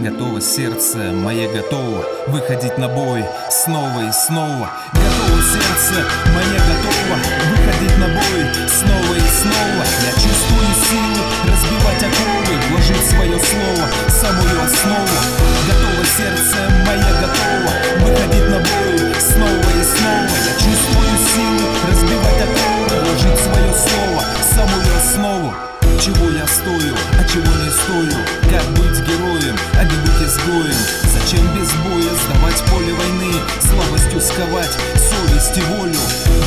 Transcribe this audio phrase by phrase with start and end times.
[0.00, 3.22] Готово сердце мое готово Выходить на бой.
[3.50, 4.70] Снова и снова.
[4.94, 6.00] Готово сердце
[6.32, 7.20] мое готово
[7.52, 8.40] Выходить на бой.
[8.64, 9.84] Снова и снова.
[10.00, 15.18] Я чувствую силу разбивать оковы Вложить свое слово, самую основу.
[15.68, 16.56] Готово сердце
[16.88, 19.20] мое готово Выходить на бой.
[19.20, 20.32] Снова и снова.
[20.48, 25.54] Я чувствую силу разбивать оковы Вложить свое слово, самую основу.
[26.00, 28.29] Чего я стою, а чего не стою
[30.50, 30.74] изгоем
[31.12, 33.32] Зачем без боя сдавать поле войны?
[33.60, 35.94] Слабостью сковать совесть и волю.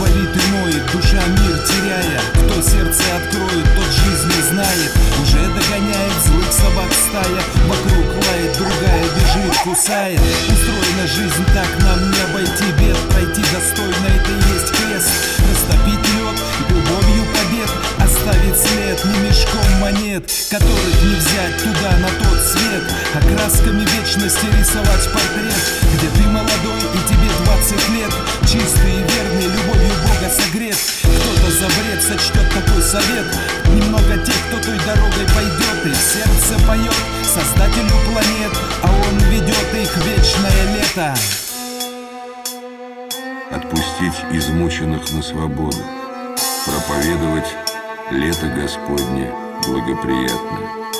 [0.00, 2.20] Болит и ноет, душа мир теряя.
[2.34, 7.42] Кто сердце откроет, тот жизнь не знает Уже догоняет злых собак стая.
[7.66, 10.20] Вокруг лает, другая бежит, кусает.
[10.20, 12.96] Устроена жизнь так, нам не обойти бед.
[13.10, 15.07] Пройти достойно, это и есть крест
[22.18, 22.82] тот свет
[23.14, 25.62] А красками вечности рисовать портрет
[25.94, 30.76] Где ты молодой и тебе 20 лет Чистый и верный, любовью Бога согрет.
[31.02, 33.26] Кто-то за бред сочтет такой совет
[33.68, 36.94] Немного тех, кто той дорогой пойдет И сердце поет
[37.24, 41.14] Создателю планет А он ведет их вечное лето.
[43.50, 45.78] Отпустить измученных на свободу
[46.66, 47.48] Проповедовать
[48.10, 49.30] лето Господне
[49.66, 50.68] благоприятное.
[50.68, 50.97] Готово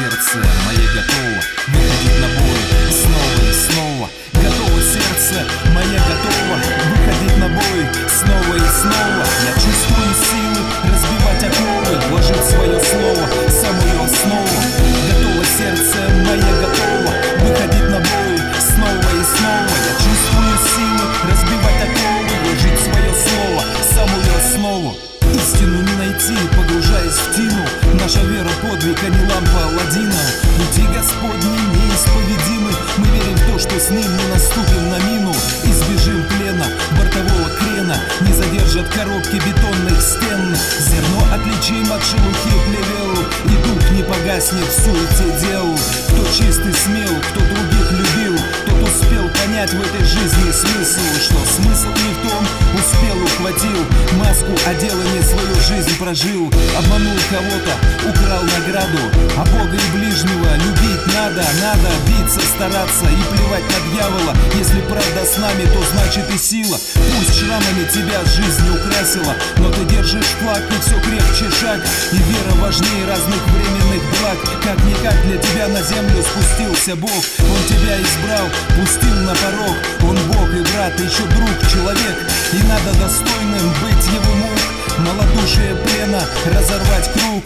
[0.00, 1.40] сердце мое готово.
[1.68, 4.10] Выходить на бой снова и снова.
[4.32, 6.56] Готово сердце мое готово.
[6.88, 9.24] Выходить на бой снова и снова.
[9.44, 10.49] Я чувствую силы
[29.02, 30.20] а не лампа Аладдина
[30.56, 32.70] Пути Господни неисповедимы.
[32.98, 35.32] Мы верим в то, что с ним не наступим на мину
[35.64, 37.96] Избежим плена, бортового крена.
[38.20, 40.54] Не задержат коробки бетонных стен.
[40.80, 43.12] Зерно отличим от шелухи плевел.
[43.46, 45.78] И дух не погаснет в суете дел.
[46.08, 51.00] Кто чист и смел, кто других любил Тот успел понять в этой жизни смысл.
[51.20, 52.46] Что смысл не в том,
[54.30, 56.46] Маску одел и не свою жизнь прожил
[56.78, 57.74] Обманул кого-то,
[58.06, 59.02] украл награду.
[59.36, 64.32] А Бога и ближнего любить надо Надо биться, стараться и плевать на дьявола.
[64.54, 66.78] Если правда с нами, то значит и сила.
[66.78, 71.80] Пусть шрамами тебя жизнь украсила Но ты держишь флаг и все крепче шаг.
[72.12, 74.38] И вера важнее разных временных благ.
[74.62, 77.18] Как-никак для тебя на землю спустился Бог.
[77.42, 78.46] Он тебя избрал,
[78.78, 79.76] пустил на порог.
[80.06, 82.16] Он Бог и брат, еще друг, человек.
[82.52, 83.59] И надо достойным
[86.46, 87.44] разорвать круг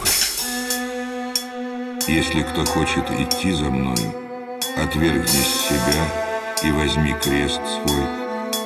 [2.07, 4.13] Если кто хочет идти за мною,
[4.77, 6.05] отвергнись себя
[6.63, 8.05] и возьми крест свой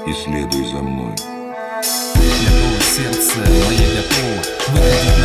[0.08, 1.16] и следуй за мною.
[2.16, 5.19] Готово сердце мое готово Выходить